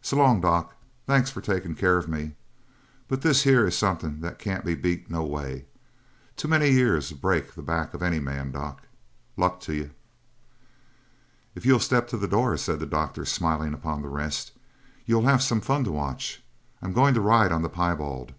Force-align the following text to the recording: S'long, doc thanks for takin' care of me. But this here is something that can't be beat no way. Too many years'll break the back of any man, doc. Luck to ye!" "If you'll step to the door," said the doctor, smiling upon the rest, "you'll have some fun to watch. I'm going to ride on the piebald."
S'long, 0.00 0.40
doc 0.40 0.76
thanks 1.08 1.30
for 1.32 1.40
takin' 1.40 1.74
care 1.74 1.98
of 1.98 2.06
me. 2.06 2.34
But 3.08 3.22
this 3.22 3.42
here 3.42 3.66
is 3.66 3.76
something 3.76 4.20
that 4.20 4.38
can't 4.38 4.64
be 4.64 4.76
beat 4.76 5.10
no 5.10 5.24
way. 5.24 5.64
Too 6.36 6.46
many 6.46 6.70
years'll 6.70 7.16
break 7.18 7.52
the 7.56 7.62
back 7.62 7.92
of 7.92 8.00
any 8.00 8.20
man, 8.20 8.52
doc. 8.52 8.82
Luck 9.36 9.58
to 9.62 9.74
ye!" 9.74 9.90
"If 11.56 11.66
you'll 11.66 11.80
step 11.80 12.06
to 12.10 12.16
the 12.16 12.28
door," 12.28 12.56
said 12.56 12.78
the 12.78 12.86
doctor, 12.86 13.24
smiling 13.24 13.74
upon 13.74 14.02
the 14.02 14.08
rest, 14.08 14.52
"you'll 15.04 15.22
have 15.26 15.42
some 15.42 15.60
fun 15.60 15.82
to 15.82 15.90
watch. 15.90 16.44
I'm 16.80 16.92
going 16.92 17.14
to 17.14 17.20
ride 17.20 17.50
on 17.50 17.62
the 17.62 17.68
piebald." 17.68 18.34